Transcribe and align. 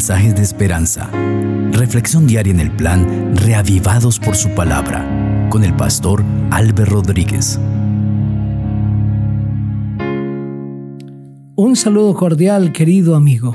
mensajes 0.00 0.34
de 0.34 0.40
esperanza. 0.40 1.10
Reflexión 1.72 2.26
diaria 2.26 2.54
en 2.54 2.60
el 2.60 2.74
plan 2.74 3.36
Reavivados 3.36 4.18
por 4.18 4.34
su 4.34 4.48
palabra 4.54 5.06
con 5.50 5.62
el 5.62 5.76
pastor 5.76 6.24
Álvaro 6.50 7.02
Rodríguez. 7.02 7.60
Un 11.54 11.76
saludo 11.76 12.14
cordial, 12.14 12.72
querido 12.72 13.14
amigo. 13.14 13.54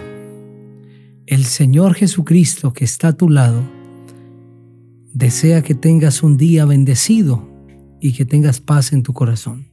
El 1.26 1.46
Señor 1.46 1.96
Jesucristo 1.96 2.74
que 2.74 2.86
está 2.86 3.08
a 3.08 3.14
tu 3.14 3.28
lado 3.28 3.64
desea 5.16 5.64
que 5.64 5.74
tengas 5.74 6.22
un 6.22 6.38
día 6.38 6.66
bendecido 6.66 7.50
y 8.00 8.14
que 8.14 8.24
tengas 8.24 8.62
paz 8.62 8.94
en 8.94 9.02
tu 9.02 9.14
corazón. 9.14 9.72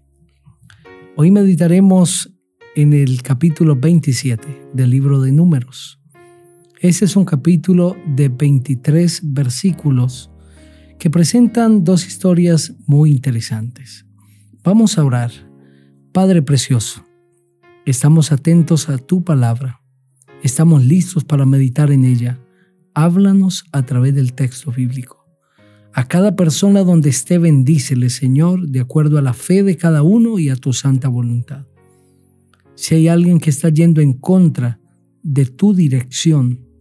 Hoy 1.16 1.30
meditaremos 1.30 2.32
en 2.74 2.94
el 2.94 3.20
capítulo 3.20 3.76
27 3.76 4.70
del 4.72 4.88
libro 4.88 5.20
de 5.20 5.32
Números. 5.32 6.01
Ese 6.82 7.04
es 7.04 7.14
un 7.14 7.24
capítulo 7.24 7.96
de 8.04 8.28
23 8.28 9.20
versículos 9.32 10.32
que 10.98 11.10
presentan 11.10 11.84
dos 11.84 12.04
historias 12.08 12.74
muy 12.86 13.12
interesantes. 13.12 14.04
Vamos 14.64 14.98
a 14.98 15.04
orar. 15.04 15.30
Padre 16.10 16.42
Precioso, 16.42 17.04
estamos 17.86 18.32
atentos 18.32 18.88
a 18.88 18.98
tu 18.98 19.22
palabra. 19.22 19.80
Estamos 20.42 20.84
listos 20.84 21.22
para 21.22 21.46
meditar 21.46 21.92
en 21.92 22.04
ella. 22.04 22.40
Háblanos 22.94 23.64
a 23.70 23.86
través 23.86 24.16
del 24.16 24.32
texto 24.32 24.72
bíblico. 24.72 25.24
A 25.94 26.08
cada 26.08 26.34
persona 26.34 26.82
donde 26.82 27.10
esté, 27.10 27.38
bendícele, 27.38 28.10
Señor, 28.10 28.66
de 28.66 28.80
acuerdo 28.80 29.18
a 29.18 29.22
la 29.22 29.34
fe 29.34 29.62
de 29.62 29.76
cada 29.76 30.02
uno 30.02 30.40
y 30.40 30.48
a 30.48 30.56
tu 30.56 30.72
santa 30.72 31.06
voluntad. 31.06 31.64
Si 32.74 32.96
hay 32.96 33.06
alguien 33.06 33.38
que 33.38 33.50
está 33.50 33.68
yendo 33.68 34.00
en 34.00 34.14
contra 34.14 34.80
de 35.22 35.46
tu 35.46 35.74
dirección, 35.74 36.71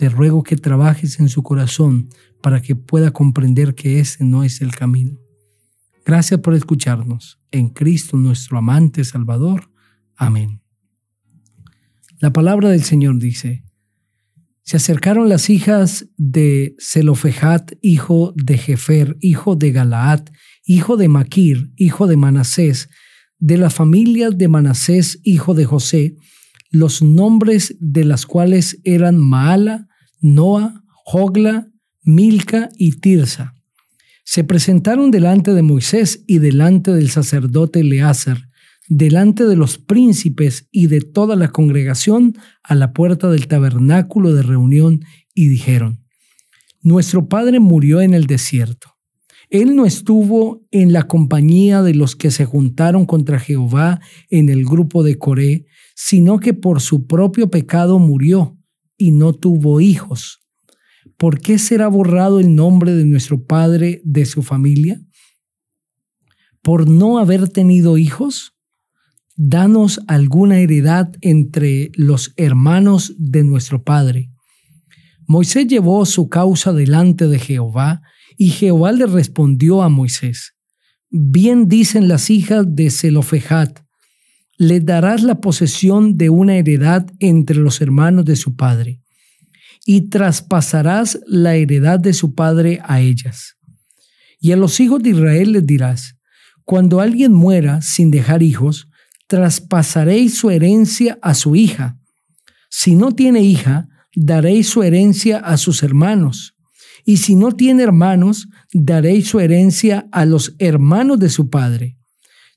te 0.00 0.08
ruego 0.08 0.42
que 0.42 0.56
trabajes 0.56 1.20
en 1.20 1.28
su 1.28 1.42
corazón 1.42 2.08
para 2.40 2.62
que 2.62 2.74
pueda 2.74 3.10
comprender 3.10 3.74
que 3.74 4.00
ese 4.00 4.24
no 4.24 4.44
es 4.44 4.62
el 4.62 4.74
camino. 4.74 5.20
Gracias 6.06 6.40
por 6.40 6.54
escucharnos. 6.54 7.38
En 7.50 7.68
Cristo 7.68 8.16
nuestro 8.16 8.56
amante 8.56 9.04
Salvador. 9.04 9.70
Amén. 10.16 10.62
La 12.18 12.32
palabra 12.32 12.70
del 12.70 12.82
Señor 12.82 13.18
dice, 13.18 13.62
se 14.62 14.78
acercaron 14.78 15.28
las 15.28 15.50
hijas 15.50 16.06
de 16.16 16.74
Zelofejat, 16.80 17.72
hijo 17.82 18.32
de 18.36 18.56
Jefer, 18.56 19.18
hijo 19.20 19.54
de 19.54 19.70
Galaad, 19.70 20.30
hijo 20.64 20.96
de 20.96 21.08
Maquir, 21.08 21.74
hijo 21.76 22.06
de 22.06 22.16
Manasés, 22.16 22.88
de 23.38 23.58
la 23.58 23.68
familia 23.68 24.30
de 24.30 24.48
Manasés, 24.48 25.20
hijo 25.24 25.52
de 25.52 25.66
José, 25.66 26.16
los 26.70 27.02
nombres 27.02 27.76
de 27.80 28.06
las 28.06 28.24
cuales 28.24 28.80
eran 28.84 29.18
Maala, 29.18 29.88
Noa, 30.20 30.84
Jogla, 31.04 31.70
Milca 32.02 32.68
y 32.76 33.00
Tirsa. 33.00 33.54
Se 34.24 34.44
presentaron 34.44 35.10
delante 35.10 35.54
de 35.54 35.62
Moisés 35.62 36.22
y 36.26 36.38
delante 36.38 36.92
del 36.92 37.10
sacerdote 37.10 37.80
Eleazar, 37.80 38.48
delante 38.88 39.44
de 39.44 39.56
los 39.56 39.78
príncipes 39.78 40.68
y 40.70 40.88
de 40.88 41.00
toda 41.00 41.36
la 41.36 41.48
congregación 41.48 42.34
a 42.62 42.74
la 42.74 42.92
puerta 42.92 43.30
del 43.30 43.46
tabernáculo 43.46 44.34
de 44.34 44.42
reunión 44.42 45.00
y 45.34 45.48
dijeron, 45.48 46.04
Nuestro 46.82 47.28
Padre 47.28 47.58
murió 47.58 48.00
en 48.02 48.14
el 48.14 48.26
desierto. 48.26 48.96
Él 49.48 49.74
no 49.74 49.84
estuvo 49.84 50.66
en 50.70 50.92
la 50.92 51.04
compañía 51.04 51.82
de 51.82 51.94
los 51.94 52.14
que 52.14 52.30
se 52.30 52.44
juntaron 52.44 53.06
contra 53.06 53.40
Jehová 53.40 54.00
en 54.28 54.48
el 54.48 54.64
grupo 54.64 55.02
de 55.02 55.18
Coré, 55.18 55.66
sino 55.94 56.38
que 56.38 56.54
por 56.54 56.80
su 56.80 57.06
propio 57.06 57.50
pecado 57.50 57.98
murió 57.98 58.59
y 59.00 59.10
no 59.10 59.32
tuvo 59.32 59.80
hijos. 59.80 60.38
¿Por 61.16 61.40
qué 61.40 61.58
será 61.58 61.88
borrado 61.88 62.38
el 62.38 62.54
nombre 62.54 62.94
de 62.94 63.04
nuestro 63.04 63.42
Padre 63.44 64.00
de 64.04 64.26
su 64.26 64.42
familia? 64.42 65.00
¿Por 66.62 66.88
no 66.88 67.18
haber 67.18 67.48
tenido 67.48 67.98
hijos? 67.98 68.52
danos 69.42 70.00
alguna 70.06 70.58
heredad 70.58 71.10
entre 71.22 71.90
los 71.94 72.34
hermanos 72.36 73.14
de 73.16 73.42
nuestro 73.42 73.82
Padre. 73.82 74.30
Moisés 75.26 75.66
llevó 75.66 76.04
su 76.04 76.28
causa 76.28 76.74
delante 76.74 77.26
de 77.26 77.38
Jehová, 77.38 78.02
y 78.36 78.50
Jehová 78.50 78.92
le 78.92 79.06
respondió 79.06 79.82
a 79.82 79.88
Moisés, 79.88 80.54
Bien 81.08 81.68
dicen 81.68 82.06
las 82.06 82.28
hijas 82.28 82.66
de 82.68 82.90
Zelofejat, 82.90 83.80
le 84.60 84.80
darás 84.80 85.22
la 85.22 85.40
posesión 85.40 86.18
de 86.18 86.28
una 86.28 86.56
heredad 86.56 87.10
entre 87.18 87.56
los 87.56 87.80
hermanos 87.80 88.26
de 88.26 88.36
su 88.36 88.56
padre, 88.56 89.00
y 89.86 90.10
traspasarás 90.10 91.18
la 91.26 91.54
heredad 91.54 91.98
de 91.98 92.12
su 92.12 92.34
padre 92.34 92.78
a 92.84 93.00
ellas. 93.00 93.56
Y 94.38 94.52
a 94.52 94.58
los 94.58 94.78
hijos 94.78 95.02
de 95.02 95.10
Israel 95.10 95.52
les 95.52 95.66
dirás, 95.66 96.16
cuando 96.66 97.00
alguien 97.00 97.32
muera 97.32 97.80
sin 97.80 98.10
dejar 98.10 98.42
hijos, 98.42 98.90
traspasaréis 99.28 100.36
su 100.36 100.50
herencia 100.50 101.18
a 101.22 101.32
su 101.32 101.56
hija. 101.56 101.98
Si 102.68 102.96
no 102.96 103.12
tiene 103.12 103.40
hija, 103.40 103.88
daréis 104.14 104.68
su 104.68 104.82
herencia 104.82 105.38
a 105.38 105.56
sus 105.56 105.82
hermanos. 105.82 106.54
Y 107.06 107.16
si 107.16 107.34
no 107.34 107.52
tiene 107.52 107.82
hermanos, 107.82 108.46
daréis 108.74 109.28
su 109.28 109.40
herencia 109.40 110.06
a 110.12 110.26
los 110.26 110.54
hermanos 110.58 111.18
de 111.18 111.30
su 111.30 111.48
padre. 111.48 111.96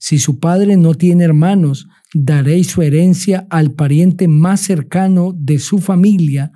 Si 0.05 0.19
su 0.19 0.37
padre 0.37 0.75
no 0.75 0.95
tiene 0.95 1.23
hermanos, 1.23 1.87
daréis 2.13 2.67
su 2.67 2.81
herencia 2.81 3.47
al 3.49 3.71
pariente 3.71 4.27
más 4.27 4.59
cercano 4.59 5.31
de 5.33 5.59
su 5.59 5.79
familia, 5.79 6.51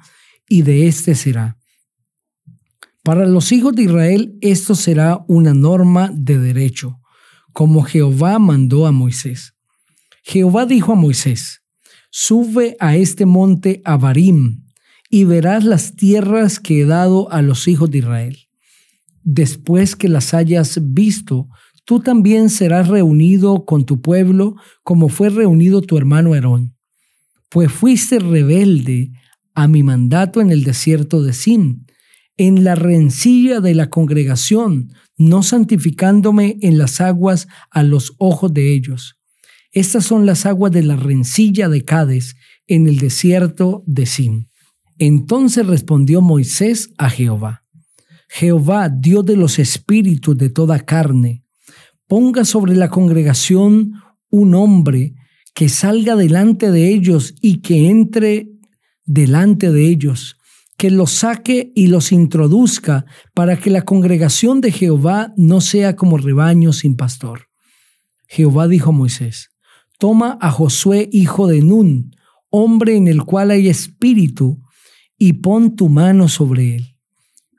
y 0.49 0.63
de 0.63 0.85
éste 0.87 1.15
será. 1.15 1.57
Para 3.05 3.25
los 3.25 3.53
hijos 3.53 3.73
de 3.73 3.83
Israel 3.83 4.37
esto 4.41 4.75
será 4.75 5.23
una 5.29 5.53
norma 5.53 6.11
de 6.13 6.37
derecho, 6.39 6.99
como 7.53 7.83
Jehová 7.83 8.37
mandó 8.37 8.85
a 8.85 8.91
Moisés. 8.91 9.53
Jehová 10.23 10.65
dijo 10.65 10.91
a 10.91 10.95
Moisés, 10.95 11.61
sube 12.11 12.75
a 12.81 12.97
este 12.97 13.25
monte 13.25 13.81
Abarim 13.85 14.65
y 15.09 15.23
verás 15.23 15.63
las 15.63 15.95
tierras 15.95 16.59
que 16.59 16.81
he 16.81 16.85
dado 16.85 17.31
a 17.31 17.41
los 17.41 17.69
hijos 17.69 17.89
de 17.91 17.99
Israel. 17.99 18.37
Después 19.23 19.95
que 19.95 20.09
las 20.09 20.33
hayas 20.33 20.79
visto, 20.81 21.47
tú 21.87 22.01
también 22.01 22.49
serás 22.49 22.89
reunido 22.89 23.63
con 23.63 23.85
tu 23.85 24.01
pueblo 24.01 24.57
como 24.83 25.07
fue 25.07 25.29
reunido 25.29 25.81
tu 25.81 25.97
hermano 25.97 26.33
Aarón, 26.33 26.75
pues 27.49 27.71
fuiste 27.71 28.19
rebelde 28.19 29.13
a 29.55 29.69
mi 29.69 29.83
mandato 29.83 30.41
en 30.41 30.51
el 30.51 30.65
desierto 30.65 31.23
de 31.23 31.31
Sin, 31.31 31.87
en 32.35 32.65
la 32.65 32.75
rencilla 32.75 33.61
de 33.61 33.73
la 33.73 33.89
congregación, 33.89 34.89
no 35.17 35.43
santificándome 35.43 36.57
en 36.61 36.77
las 36.77 36.99
aguas 36.99 37.47
a 37.71 37.83
los 37.83 38.15
ojos 38.17 38.53
de 38.53 38.73
ellos. 38.73 39.15
Estas 39.71 40.03
son 40.03 40.25
las 40.25 40.45
aguas 40.45 40.73
de 40.73 40.83
la 40.83 40.97
rencilla 40.97 41.69
de 41.69 41.85
Cades 41.85 42.35
en 42.67 42.87
el 42.87 42.97
desierto 42.99 43.83
de 43.87 44.05
Sim. 44.05 44.47
Entonces 44.97 45.65
respondió 45.65 46.19
Moisés 46.19 46.89
a 46.97 47.09
Jehová, 47.09 47.63
Jehová, 48.27 48.89
Dios 48.89 49.25
de 49.25 49.37
los 49.37 49.57
espíritus 49.57 50.37
de 50.37 50.49
toda 50.49 50.81
carne, 50.81 51.45
ponga 52.07 52.45
sobre 52.45 52.75
la 52.75 52.89
congregación 52.89 53.93
un 54.29 54.55
hombre 54.55 55.13
que 55.53 55.69
salga 55.69 56.15
delante 56.15 56.71
de 56.71 56.89
ellos 56.89 57.35
y 57.41 57.61
que 57.61 57.89
entre 57.89 58.49
delante 59.05 59.71
de 59.71 59.87
ellos, 59.87 60.37
que 60.77 60.91
los 60.91 61.11
saque 61.11 61.71
y 61.75 61.87
los 61.87 62.11
introduzca 62.11 63.05
para 63.33 63.57
que 63.57 63.71
la 63.71 63.81
congregación 63.83 64.61
de 64.61 64.71
Jehová 64.71 65.33
no 65.35 65.61
sea 65.61 65.95
como 65.95 66.17
rebaño 66.17 66.73
sin 66.73 66.95
pastor. 66.95 67.47
Jehová 68.27 68.67
dijo 68.67 68.91
a 68.91 68.93
Moisés, 68.93 69.49
toma 69.97 70.37
a 70.41 70.51
Josué 70.51 71.09
hijo 71.11 71.47
de 71.47 71.61
Nun, 71.61 72.11
hombre 72.49 72.95
en 72.95 73.07
el 73.07 73.23
cual 73.23 73.51
hay 73.51 73.69
espíritu, 73.69 74.61
y 75.17 75.33
pon 75.33 75.75
tu 75.75 75.89
mano 75.89 76.27
sobre 76.27 76.75
él. 76.75 76.96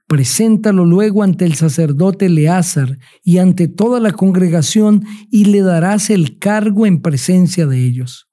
Preséntalo 0.09 0.87
luego 0.87 1.23
ante 1.23 1.45
el 1.45 1.53
sacerdote 1.53 2.27
Eleazar 2.27 2.99
y 3.23 3.39
ante 3.39 3.69
toda 3.69 4.01
la 4.01 4.13
congregación, 4.13 5.05
y 5.31 5.45
le 5.45 5.61
darás 5.61 6.09
el 6.09 6.39
cargo 6.39 6.87
en 6.87 7.03
presencia 7.03 7.67
de 7.67 7.85
ellos. 7.85 8.27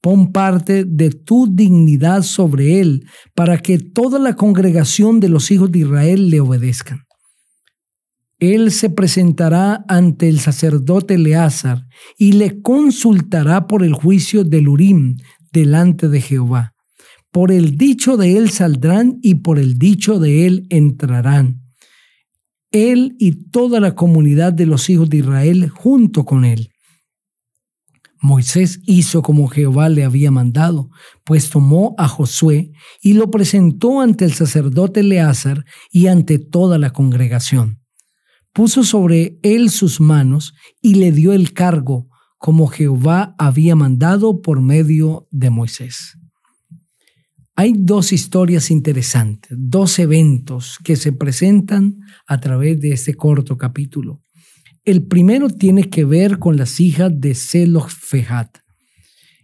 Pon 0.00 0.30
parte 0.30 0.84
de 0.84 1.10
tu 1.10 1.48
dignidad 1.52 2.22
sobre 2.22 2.78
él, 2.80 3.08
para 3.34 3.58
que 3.58 3.80
toda 3.80 4.20
la 4.20 4.36
congregación 4.36 5.18
de 5.18 5.28
los 5.28 5.50
hijos 5.50 5.72
de 5.72 5.80
Israel 5.80 6.30
le 6.30 6.38
obedezcan. 6.38 7.00
Él 8.38 8.70
se 8.70 8.88
presentará 8.88 9.84
ante 9.88 10.28
el 10.28 10.38
sacerdote 10.38 11.14
Eleazar 11.14 11.88
y 12.18 12.32
le 12.32 12.62
consultará 12.62 13.66
por 13.66 13.82
el 13.82 13.94
juicio 13.94 14.44
del 14.44 14.68
Urim 14.68 15.16
delante 15.50 16.08
de 16.08 16.20
Jehová. 16.20 16.75
Por 17.36 17.52
el 17.52 17.76
dicho 17.76 18.16
de 18.16 18.38
él 18.38 18.48
saldrán 18.48 19.18
y 19.20 19.34
por 19.34 19.58
el 19.58 19.78
dicho 19.78 20.18
de 20.18 20.46
él 20.46 20.66
entrarán. 20.70 21.60
Él 22.70 23.14
y 23.18 23.50
toda 23.50 23.78
la 23.78 23.94
comunidad 23.94 24.54
de 24.54 24.64
los 24.64 24.88
hijos 24.88 25.10
de 25.10 25.18
Israel 25.18 25.68
junto 25.68 26.24
con 26.24 26.46
él. 26.46 26.70
Moisés 28.22 28.80
hizo 28.86 29.20
como 29.20 29.48
Jehová 29.48 29.90
le 29.90 30.04
había 30.04 30.30
mandado, 30.30 30.88
pues 31.24 31.50
tomó 31.50 31.94
a 31.98 32.08
Josué 32.08 32.72
y 33.02 33.12
lo 33.12 33.30
presentó 33.30 34.00
ante 34.00 34.24
el 34.24 34.32
sacerdote 34.32 35.00
Eleazar 35.00 35.66
y 35.92 36.06
ante 36.06 36.38
toda 36.38 36.78
la 36.78 36.94
congregación. 36.94 37.82
Puso 38.54 38.82
sobre 38.82 39.38
él 39.42 39.68
sus 39.68 40.00
manos 40.00 40.54
y 40.80 40.94
le 40.94 41.12
dio 41.12 41.34
el 41.34 41.52
cargo, 41.52 42.08
como 42.38 42.66
Jehová 42.66 43.34
había 43.36 43.76
mandado 43.76 44.40
por 44.40 44.62
medio 44.62 45.28
de 45.30 45.50
Moisés. 45.50 46.16
Hay 47.58 47.72
dos 47.74 48.12
historias 48.12 48.70
interesantes, 48.70 49.50
dos 49.58 49.98
eventos 49.98 50.78
que 50.84 50.94
se 50.94 51.12
presentan 51.12 52.00
a 52.26 52.38
través 52.38 52.78
de 52.80 52.92
este 52.92 53.14
corto 53.14 53.56
capítulo. 53.56 54.22
El 54.84 55.06
primero 55.06 55.48
tiene 55.48 55.88
que 55.88 56.04
ver 56.04 56.38
con 56.38 56.58
las 56.58 56.80
hijas 56.80 57.10
de 57.14 57.34
Zelofejat. 57.34 58.58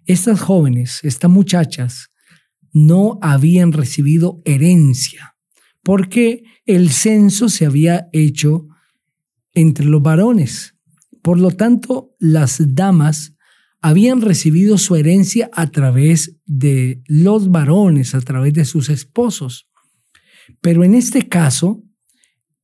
Estas 0.04 0.40
jóvenes, 0.40 1.00
estas 1.04 1.30
muchachas, 1.30 2.10
no 2.74 3.18
habían 3.22 3.72
recibido 3.72 4.42
herencia 4.44 5.32
porque 5.82 6.44
el 6.66 6.90
censo 6.90 7.48
se 7.48 7.66
había 7.66 8.08
hecho 8.12 8.66
entre 9.54 9.86
los 9.86 10.02
varones. 10.02 10.74
Por 11.22 11.40
lo 11.40 11.50
tanto, 11.50 12.14
las 12.18 12.62
damas 12.74 13.31
habían 13.82 14.20
recibido 14.20 14.78
su 14.78 14.94
herencia 14.94 15.50
a 15.52 15.70
través 15.70 16.38
de 16.46 17.02
los 17.06 17.50
varones, 17.50 18.14
a 18.14 18.20
través 18.20 18.54
de 18.54 18.64
sus 18.64 18.88
esposos. 18.88 19.68
Pero 20.60 20.84
en 20.84 20.94
este 20.94 21.28
caso, 21.28 21.82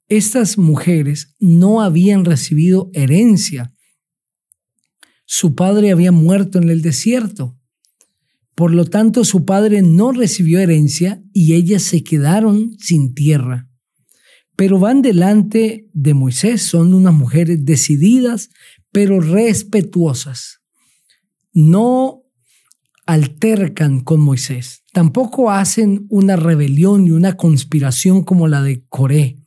estas 0.09 0.57
mujeres 0.57 1.35
no 1.41 1.83
habían 1.83 2.25
recibido 2.25 2.91
herencia. 2.95 3.75
Su 5.27 5.57
padre 5.57 5.91
había 5.91 6.13
muerto 6.13 6.59
en 6.59 6.71
el 6.71 6.83
desierto. 6.83 7.59
Por 8.55 8.73
lo 8.73 8.85
tanto, 8.85 9.25
su 9.25 9.45
padre 9.45 9.83
no 9.83 10.13
recibió 10.13 10.61
herencia 10.61 11.23
y 11.33 11.55
ellas 11.55 11.83
se 11.83 12.05
quedaron 12.05 12.77
sin 12.79 13.15
tierra. 13.15 13.69
Pero 14.57 14.79
van 14.79 15.03
delante 15.03 15.89
de 15.93 16.15
Moisés, 16.15 16.63
son 16.63 16.95
unas 16.95 17.15
mujeres 17.15 17.65
decididas, 17.65 18.51
pero 18.91 19.21
respetuosas. 19.21 20.59
No 21.59 22.23
altercan 23.07 24.01
con 24.01 24.21
Moisés, 24.21 24.85
tampoco 24.93 25.51
hacen 25.51 26.07
una 26.11 26.37
rebelión 26.37 27.07
y 27.07 27.11
una 27.11 27.37
conspiración 27.37 28.23
como 28.23 28.49
la 28.49 28.63
de 28.63 28.85
Coré 28.89 29.39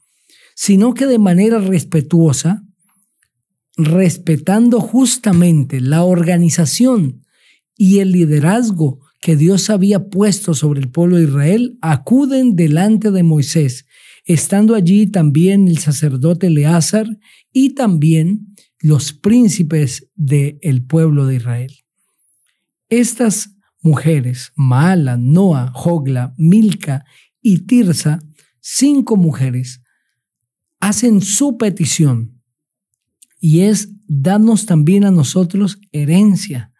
sino 0.56 0.94
que 0.94 1.08
de 1.08 1.18
manera 1.18 1.58
respetuosa, 1.58 2.63
respetando 3.78 4.80
justamente 4.80 5.81
la 5.81 6.04
organización 6.04 7.25
y 7.75 7.98
el 7.98 8.12
liderazgo 8.12 9.00
que 9.22 9.36
Dios 9.36 9.72
había 9.72 10.10
puesto 10.10 10.54
sobre 10.54 10.81
el 10.81 10.92
pueblo 10.92 11.18
de 11.18 11.24
Israel, 11.24 11.80
acuden 11.81 12.56
delante 12.56 13.10
de 13.10 13.24
Moisés, 13.24 13.88
estando 14.25 14.75
allí 14.75 15.08
también 15.08 15.68
el 15.68 15.80
sacerdote 15.80 16.46
Eleazar 16.46 17.08
y 17.52 17.74
también 17.74 18.54
los 18.80 19.13
príncipes 19.13 20.12
del 20.16 20.86
pueblo 20.86 21.25
de 21.25 21.38
Israel. 21.38 21.74
Estas 22.92 23.56
mujeres, 23.82 24.52
Maala, 24.58 25.16
Noa, 25.16 25.72
Jogla, 25.74 26.34
Milca 26.38 27.06
y 27.42 27.66
Tirsa, 27.66 28.20
cinco 28.60 29.16
mujeres, 29.16 29.82
hacen 30.82 31.22
su 31.22 31.58
petición 31.58 32.42
y 33.40 33.62
es 33.62 33.88
darnos 34.10 34.66
también 34.66 35.06
a 35.06 35.12
nosotros 35.12 35.80
herencia. 35.94 36.74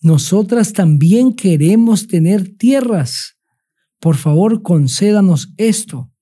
Nosotras 0.00 0.72
también 0.72 1.34
queremos 1.34 2.06
tener 2.06 2.56
tierras. 2.56 3.36
Por 3.98 4.16
favor, 4.16 4.62
concédanos 4.62 5.52
esto. 5.56 6.12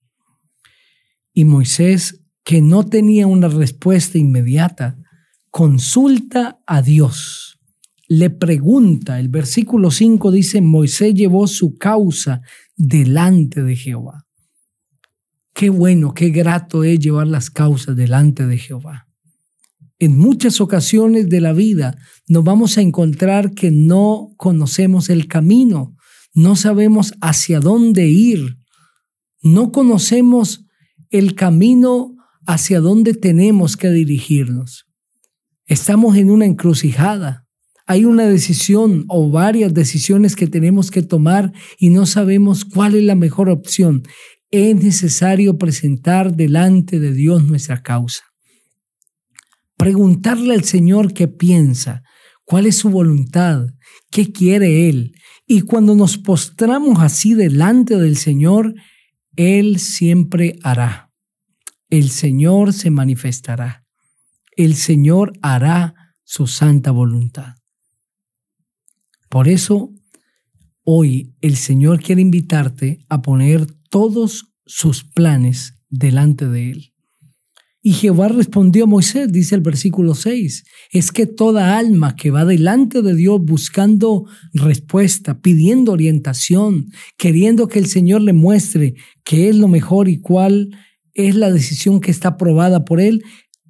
Y 1.35 1.45
Moisés, 1.45 2.25
que 2.45 2.63
no 2.63 2.87
tenía 2.87 3.27
una 3.27 3.49
respuesta 3.49 4.17
inmediata, 4.17 4.97
consulta 5.51 6.61
a 6.67 6.81
Dios. 6.81 7.58
Le 8.09 8.31
pregunta, 8.31 9.21
el 9.21 9.29
versículo 9.29 9.91
5 9.91 10.31
dice, 10.31 10.63
Moisés 10.63 11.13
llevó 11.15 11.47
su 11.47 11.77
causa 11.77 12.41
delante 12.75 13.63
de 13.63 13.77
Jehová. 13.77 14.27
Qué 15.53 15.69
bueno, 15.69 16.15
qué 16.15 16.31
grato 16.31 16.85
es 16.85 16.99
llevar 17.01 17.27
las 17.27 17.51
causas 17.51 17.97
delante 17.97 18.47
de 18.47 18.57
Jehová. 18.57 19.09
En 19.99 20.17
muchas 20.17 20.61
ocasiones 20.61 21.29
de 21.29 21.41
la 21.41 21.53
vida 21.53 21.99
nos 22.29 22.45
vamos 22.45 22.79
a 22.79 22.81
encontrar 22.81 23.53
que 23.53 23.71
no 23.71 24.31
conocemos 24.37 25.11
el 25.11 25.27
camino, 25.27 25.97
no 26.33 26.57
sabemos 26.57 27.13
hacia 27.21 27.61
dónde 27.61 28.07
ir, 28.07 28.59
no 29.43 29.71
conocemos 29.71 30.65
el 31.11 31.35
camino 31.35 32.15
hacia 32.47 32.81
dónde 32.81 33.13
tenemos 33.13 33.77
que 33.77 33.91
dirigirnos. 33.91 34.87
Estamos 35.67 36.17
en 36.17 36.31
una 36.31 36.47
encrucijada. 36.47 37.48
Hay 37.89 38.05
una 38.05 38.27
decisión 38.27 39.05
o 39.09 39.31
varias 39.31 39.75
decisiones 39.75 40.37
que 40.37 40.47
tenemos 40.47 40.93
que 40.93 41.03
tomar 41.03 41.53
y 41.79 41.89
no 41.89 42.07
sabemos 42.07 42.65
cuál 42.65 42.95
es 42.95 43.03
la 43.03 43.17
mejor 43.17 43.49
opción 43.49 44.05
es 44.51 44.77
necesario 44.77 45.59
presentar 45.59 46.35
delante 46.35 46.99
de 46.99 47.13
Dios 47.13 47.45
nuestra 47.45 47.83
causa. 47.83 48.25
Preguntarle 49.77 50.55
al 50.55 50.65
Señor 50.65 51.13
qué 51.13 51.29
piensa, 51.29 52.03
cuál 52.45 52.67
es 52.67 52.77
su 52.77 52.91
voluntad, 52.91 53.67
qué 54.11 54.33
quiere 54.33 54.89
Él. 54.89 55.13
Y 55.47 55.63
cuando 55.63 55.95
nos 55.95 56.19
postramos 56.19 57.01
así 57.01 57.35
delante 57.35 57.97
del 57.97 58.17
Señor, 58.17 58.75
Él 59.37 59.79
siempre 59.79 60.59
hará. 60.63 61.11
El 61.91 62.11
Señor 62.11 62.73
se 62.73 62.91
manifestará. 62.91 63.85
El 64.57 64.75
Señor 64.75 65.33
hará 65.43 65.95
su 66.25 66.47
santa 66.47 66.91
voluntad. 66.91 67.58
Por 69.29 69.49
eso, 69.49 69.93
hoy 70.85 71.35
el 71.41 71.57
Señor 71.57 72.01
quiere 72.03 72.23
invitarte 72.23 73.05
a 73.09 73.23
poner 73.23 73.67
todos 73.91 74.53
sus 74.65 75.05
planes 75.05 75.75
delante 75.91 76.49
de 76.49 76.71
él. 76.71 76.93
Y 77.81 77.93
Jehová 77.93 78.29
respondió 78.29 78.85
a 78.85 78.87
Moisés, 78.87 79.31
dice 79.33 79.55
el 79.55 79.61
versículo 79.61 80.15
6, 80.15 80.65
es 80.91 81.13
que 81.13 81.27
toda 81.27 81.79
alma 81.79 82.17
que 82.17 82.31
va 82.31 82.45
delante 82.45 83.03
de 83.03 83.15
Dios 83.15 83.41
buscando 83.41 84.25
respuesta, 84.53 85.41
pidiendo 85.41 85.93
orientación, 85.93 86.91
queriendo 87.17 87.69
que 87.69 87.79
el 87.79 87.87
Señor 87.87 88.23
le 88.23 88.33
muestre 88.33 88.95
qué 89.25 89.49
es 89.49 89.57
lo 89.57 89.69
mejor 89.69 90.09
y 90.09 90.21
cuál 90.21 90.71
es 91.15 91.37
la 91.37 91.51
decisión 91.51 92.01
que 92.01 92.11
está 92.11 92.29
aprobada 92.29 92.85
por 92.85 93.01
él, 93.01 93.23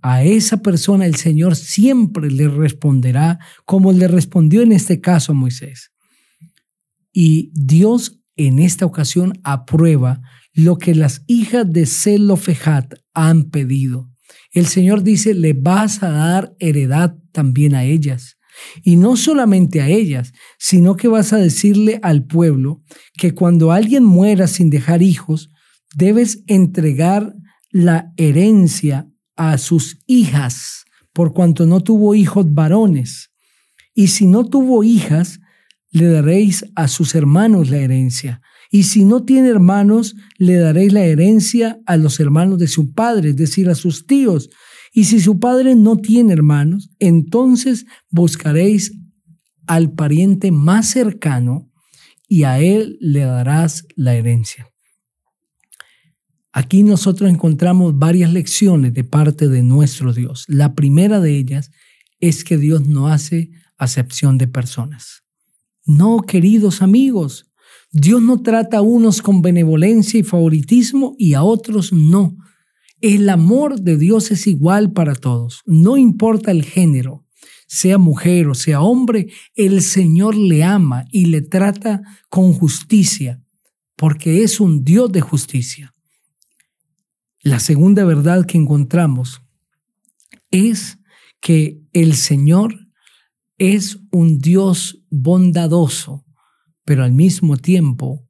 a 0.02 0.23
esa 0.25 0.59
persona 0.62 1.07
el 1.07 1.17
Señor 1.17 1.57
siempre 1.57 2.31
le 2.31 2.49
responderá 2.49 3.38
como 3.64 3.93
le 3.93 4.09
respondió 4.09 4.62
en 4.62 4.73
este 4.73 5.00
caso 5.00 5.33
a 5.33 5.35
Moisés. 5.35 5.93
Y 7.12 7.50
Dios 7.55 8.21
en 8.37 8.59
esta 8.61 8.87
ocasión 8.87 9.40
aprueba 9.43 10.21
lo 10.52 10.78
que 10.78 10.95
las 10.95 11.23
hijas 11.26 11.71
de 11.71 11.87
Zelofejat 11.87 12.95
han 13.14 13.50
pedido. 13.50 14.11
El 14.52 14.67
Señor 14.67 15.02
dice, 15.02 15.35
le 15.35 15.52
vas 15.52 16.02
a 16.02 16.11
dar 16.11 16.55
heredad 16.59 17.17
también 17.33 17.75
a 17.75 17.85
ellas. 17.85 18.38
Y 18.83 18.97
no 18.97 19.17
solamente 19.17 19.81
a 19.81 19.88
ellas, 19.88 20.33
sino 20.59 20.97
que 20.97 21.09
vas 21.09 21.33
a 21.33 21.37
decirle 21.37 22.00
al 22.02 22.25
pueblo 22.25 22.83
que 23.17 23.35
cuando 23.35 23.73
alguien 23.73 24.05
muera 24.05 24.47
sin 24.47 24.71
dejar 24.71 25.02
hijos, 25.02 25.50
debes 25.95 26.43
entregar 26.47 27.35
la 27.71 28.12
herencia 28.17 29.09
a 29.38 29.57
sus 29.57 29.99
hijas, 30.07 30.85
por 31.14 31.33
cuanto 31.33 31.64
no 31.64 31.80
tuvo 31.80 32.14
hijos 32.14 32.52
varones. 32.52 33.30
Y 33.95 34.09
si 34.09 34.26
no 34.26 34.45
tuvo 34.45 34.85
hijas, 34.85 35.40
le 35.90 36.07
daréis 36.09 36.66
a 36.75 36.88
sus 36.88 37.14
hermanos 37.14 37.71
la 37.71 37.78
herencia. 37.78 38.42
Y 38.71 38.83
si 38.83 39.04
no 39.04 39.25
tiene 39.25 39.49
hermanos, 39.49 40.14
le 40.37 40.57
daréis 40.57 40.92
la 40.92 41.04
herencia 41.04 41.78
a 41.87 41.97
los 41.97 42.21
hermanos 42.21 42.59
de 42.59 42.66
su 42.66 42.92
padre, 42.92 43.30
es 43.30 43.37
decir, 43.37 43.71
a 43.71 43.75
sus 43.75 44.07
tíos. 44.07 44.50
Y 44.92 45.04
si 45.04 45.21
su 45.21 45.38
padre 45.38 45.75
no 45.75 45.97
tiene 45.97 46.33
hermanos, 46.33 46.90
entonces 46.99 47.87
buscaréis 48.11 48.92
al 49.66 49.92
pariente 49.92 50.50
más 50.50 50.88
cercano 50.88 51.71
y 52.26 52.42
a 52.42 52.59
él 52.59 52.99
le 53.00 53.21
darás 53.21 53.87
la 53.97 54.14
herencia. 54.14 54.68
Aquí 56.58 56.82
nosotros 56.82 57.30
encontramos 57.30 58.00
varias 58.00 58.32
lecciones 58.32 58.92
de 58.92 59.04
parte 59.04 59.46
de 59.46 59.62
nuestro 59.62 60.12
Dios. 60.12 60.44
La 60.48 60.74
primera 60.74 61.20
de 61.20 61.38
ellas 61.38 61.70
es 62.18 62.42
que 62.42 62.58
Dios 62.58 62.84
no 62.84 63.06
hace 63.06 63.52
acepción 63.76 64.38
de 64.38 64.48
personas. 64.48 65.22
No, 65.86 66.18
queridos 66.22 66.82
amigos, 66.82 67.46
Dios 67.92 68.20
no 68.22 68.42
trata 68.42 68.78
a 68.78 68.82
unos 68.82 69.22
con 69.22 69.40
benevolencia 69.40 70.18
y 70.18 70.24
favoritismo 70.24 71.14
y 71.16 71.34
a 71.34 71.44
otros 71.44 71.92
no. 71.92 72.36
El 73.00 73.28
amor 73.28 73.80
de 73.80 73.96
Dios 73.96 74.32
es 74.32 74.48
igual 74.48 74.92
para 74.92 75.14
todos, 75.14 75.62
no 75.64 75.96
importa 75.96 76.50
el 76.50 76.64
género, 76.64 77.24
sea 77.68 77.98
mujer 77.98 78.48
o 78.48 78.56
sea 78.56 78.80
hombre, 78.80 79.28
el 79.54 79.80
Señor 79.80 80.34
le 80.34 80.64
ama 80.64 81.04
y 81.12 81.26
le 81.26 81.40
trata 81.40 82.02
con 82.28 82.52
justicia, 82.52 83.40
porque 83.94 84.42
es 84.42 84.58
un 84.58 84.82
Dios 84.82 85.12
de 85.12 85.20
justicia. 85.20 85.94
La 87.40 87.61
segunda 87.61 88.04
verdad 88.04 88.45
que 88.47 88.59
encontramos 88.59 89.42
es 90.50 90.99
que 91.40 91.80
el 91.92 92.14
Señor 92.14 92.88
es 93.59 93.99
un 94.11 94.38
Dios 94.38 95.02
bondadoso, 95.11 96.25
pero 96.85 97.04
al 97.04 97.12
mismo 97.12 97.57
tiempo 97.57 98.28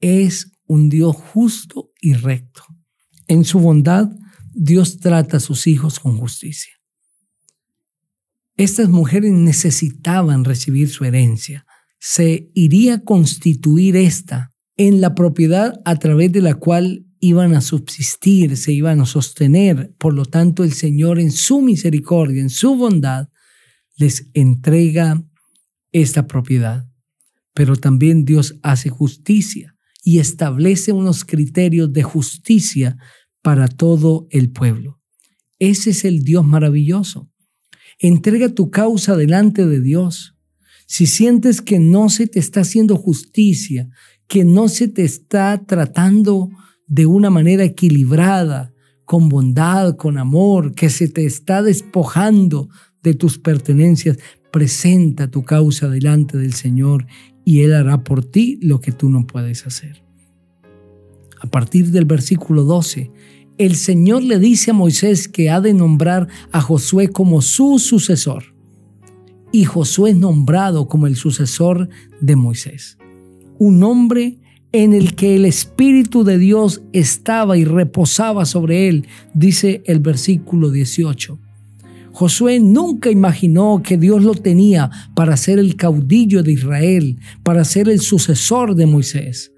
es 0.00 0.52
un 0.66 0.88
Dios 0.88 1.16
justo 1.16 1.90
y 2.00 2.14
recto. 2.14 2.62
En 3.26 3.44
su 3.44 3.58
bondad, 3.58 4.10
Dios 4.52 4.98
trata 4.98 5.38
a 5.38 5.40
sus 5.40 5.66
hijos 5.66 5.98
con 5.98 6.16
justicia. 6.18 6.72
Estas 8.56 8.88
mujeres 8.88 9.32
necesitaban 9.32 10.44
recibir 10.44 10.88
su 10.88 11.04
herencia. 11.04 11.66
Se 11.98 12.50
iría 12.54 12.94
a 12.94 13.00
constituir 13.02 13.96
esta 13.96 14.52
en 14.76 15.00
la 15.00 15.14
propiedad 15.14 15.80
a 15.84 15.96
través 15.96 16.30
de 16.32 16.40
la 16.40 16.54
cual 16.54 17.03
iban 17.26 17.54
a 17.54 17.60
subsistir, 17.60 18.56
se 18.56 18.72
iban 18.72 19.00
a 19.00 19.06
sostener. 19.06 19.94
Por 19.98 20.14
lo 20.14 20.26
tanto, 20.26 20.62
el 20.64 20.72
Señor 20.72 21.18
en 21.18 21.32
su 21.32 21.62
misericordia, 21.62 22.42
en 22.42 22.50
su 22.50 22.76
bondad, 22.76 23.28
les 23.96 24.28
entrega 24.34 25.24
esta 25.92 26.26
propiedad. 26.26 26.86
Pero 27.54 27.76
también 27.76 28.24
Dios 28.24 28.56
hace 28.62 28.90
justicia 28.90 29.76
y 30.02 30.18
establece 30.18 30.92
unos 30.92 31.24
criterios 31.24 31.92
de 31.92 32.02
justicia 32.02 32.98
para 33.42 33.68
todo 33.68 34.26
el 34.30 34.50
pueblo. 34.50 35.00
Ese 35.58 35.90
es 35.90 36.04
el 36.04 36.24
Dios 36.24 36.44
maravilloso. 36.44 37.30
Entrega 37.98 38.50
tu 38.50 38.70
causa 38.70 39.16
delante 39.16 39.66
de 39.66 39.80
Dios. 39.80 40.36
Si 40.86 41.06
sientes 41.06 41.62
que 41.62 41.78
no 41.78 42.10
se 42.10 42.26
te 42.26 42.38
está 42.38 42.60
haciendo 42.60 42.96
justicia, 42.96 43.88
que 44.26 44.44
no 44.44 44.68
se 44.68 44.88
te 44.88 45.04
está 45.04 45.64
tratando 45.66 46.50
de 46.86 47.06
una 47.06 47.30
manera 47.30 47.64
equilibrada, 47.64 48.72
con 49.04 49.28
bondad, 49.28 49.96
con 49.96 50.18
amor, 50.18 50.74
que 50.74 50.90
se 50.90 51.08
te 51.08 51.24
está 51.24 51.62
despojando 51.62 52.68
de 53.02 53.14
tus 53.14 53.38
pertenencias, 53.38 54.18
presenta 54.50 55.30
tu 55.30 55.42
causa 55.42 55.88
delante 55.88 56.38
del 56.38 56.54
Señor 56.54 57.06
y 57.44 57.60
Él 57.60 57.74
hará 57.74 58.02
por 58.02 58.24
ti 58.24 58.58
lo 58.62 58.80
que 58.80 58.92
tú 58.92 59.10
no 59.10 59.26
puedes 59.26 59.66
hacer. 59.66 60.02
A 61.40 61.46
partir 61.46 61.90
del 61.90 62.06
versículo 62.06 62.64
12, 62.64 63.10
el 63.58 63.76
Señor 63.76 64.22
le 64.22 64.38
dice 64.38 64.70
a 64.70 64.74
Moisés 64.74 65.28
que 65.28 65.50
ha 65.50 65.60
de 65.60 65.74
nombrar 65.74 66.28
a 66.50 66.60
Josué 66.60 67.08
como 67.08 67.42
su 67.42 67.78
sucesor. 67.78 68.54
Y 69.52 69.64
Josué 69.64 70.10
es 70.10 70.16
nombrado 70.16 70.88
como 70.88 71.06
el 71.06 71.16
sucesor 71.16 71.88
de 72.20 72.34
Moisés. 72.34 72.98
Un 73.58 73.82
hombre 73.84 74.40
en 74.74 74.92
el 74.92 75.14
que 75.14 75.36
el 75.36 75.44
Espíritu 75.44 76.24
de 76.24 76.36
Dios 76.36 76.82
estaba 76.92 77.56
y 77.56 77.64
reposaba 77.64 78.44
sobre 78.44 78.88
él, 78.88 79.06
dice 79.32 79.84
el 79.86 80.00
versículo 80.00 80.72
18. 80.72 81.38
Josué 82.10 82.58
nunca 82.58 83.08
imaginó 83.08 83.82
que 83.84 83.96
Dios 83.96 84.24
lo 84.24 84.34
tenía 84.34 84.90
para 85.14 85.36
ser 85.36 85.60
el 85.60 85.76
caudillo 85.76 86.42
de 86.42 86.50
Israel, 86.50 87.20
para 87.44 87.64
ser 87.64 87.88
el 87.88 88.00
sucesor 88.00 88.74
de 88.74 88.86
Moisés. 88.86 89.52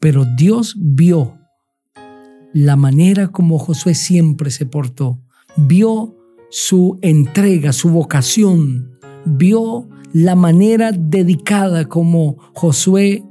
Pero 0.00 0.24
Dios 0.24 0.74
vio 0.76 1.38
la 2.52 2.74
manera 2.74 3.28
como 3.28 3.60
Josué 3.60 3.94
siempre 3.94 4.50
se 4.50 4.66
portó, 4.66 5.20
vio 5.56 6.16
su 6.50 6.98
entrega, 7.00 7.72
su 7.72 7.90
vocación, 7.90 8.98
vio 9.24 9.88
la 10.12 10.34
manera 10.34 10.90
dedicada 10.90 11.84
como 11.84 12.38
Josué 12.54 13.22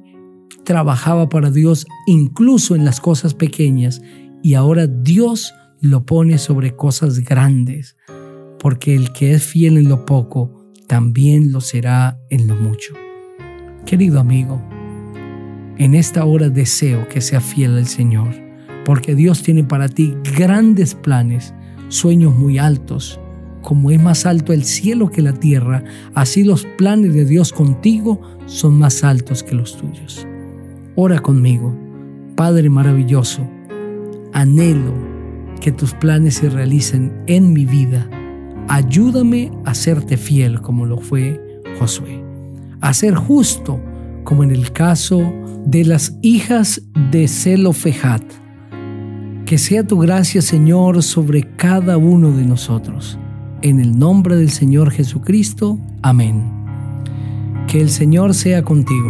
trabajaba 0.65 1.29
para 1.29 1.51
Dios 1.51 1.87
incluso 2.07 2.75
en 2.75 2.83
las 2.83 2.99
cosas 2.99 3.33
pequeñas 3.33 4.01
y 4.43 4.55
ahora 4.55 4.87
Dios 4.87 5.53
lo 5.79 6.05
pone 6.05 6.37
sobre 6.37 6.75
cosas 6.75 7.19
grandes, 7.19 7.95
porque 8.59 8.95
el 8.95 9.13
que 9.13 9.33
es 9.33 9.43
fiel 9.43 9.77
en 9.77 9.87
lo 9.87 10.05
poco, 10.05 10.65
también 10.87 11.51
lo 11.51 11.61
será 11.61 12.19
en 12.29 12.47
lo 12.47 12.55
mucho. 12.55 12.93
Querido 13.85 14.19
amigo, 14.19 14.61
en 15.77 15.93
esta 15.95 16.25
hora 16.25 16.49
deseo 16.49 17.07
que 17.07 17.21
sea 17.21 17.41
fiel 17.41 17.77
al 17.77 17.87
Señor, 17.87 18.33
porque 18.83 19.15
Dios 19.15 19.41
tiene 19.41 19.63
para 19.63 19.89
ti 19.89 20.15
grandes 20.35 20.95
planes, 20.95 21.53
sueños 21.87 22.35
muy 22.35 22.57
altos. 22.57 23.19
Como 23.61 23.89
es 23.89 23.99
más 23.99 24.27
alto 24.27 24.53
el 24.53 24.63
cielo 24.63 25.09
que 25.09 25.23
la 25.23 25.33
tierra, 25.33 25.83
así 26.13 26.43
los 26.43 26.65
planes 26.77 27.13
de 27.15 27.25
Dios 27.25 27.51
contigo 27.51 28.21
son 28.45 28.77
más 28.77 29.03
altos 29.03 29.41
que 29.41 29.55
los 29.55 29.75
tuyos. 29.75 30.27
Ora 30.97 31.19
conmigo, 31.19 31.75
Padre 32.37 32.69
maravilloso, 32.69 33.45
anhelo 34.31 34.93
que 35.59 35.73
tus 35.73 35.93
planes 35.93 36.35
se 36.35 36.49
realicen 36.49 37.11
en 37.27 37.51
mi 37.51 37.65
vida. 37.65 38.09
Ayúdame 38.69 39.51
a 39.65 39.73
serte 39.73 40.15
fiel 40.15 40.61
como 40.61 40.85
lo 40.85 40.99
fue 40.99 41.61
Josué, 41.77 42.23
a 42.79 42.93
ser 42.93 43.13
justo 43.13 43.77
como 44.23 44.45
en 44.45 44.51
el 44.51 44.71
caso 44.71 45.21
de 45.65 45.83
las 45.83 46.17
hijas 46.21 46.81
de 47.11 47.27
Zelofejat. 47.27 48.23
Que 49.45 49.57
sea 49.57 49.85
tu 49.85 49.99
gracia, 49.99 50.41
Señor, 50.41 51.03
sobre 51.03 51.43
cada 51.57 51.97
uno 51.97 52.31
de 52.31 52.45
nosotros. 52.45 53.19
En 53.61 53.81
el 53.81 53.99
nombre 53.99 54.37
del 54.37 54.49
Señor 54.49 54.91
Jesucristo. 54.91 55.77
Amén. 56.01 56.41
Que 57.67 57.81
el 57.81 57.89
Señor 57.89 58.33
sea 58.33 58.63
contigo 58.63 59.09